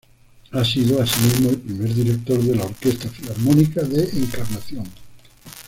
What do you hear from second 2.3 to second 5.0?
de la Orquesta Filarmónica de Encarnación.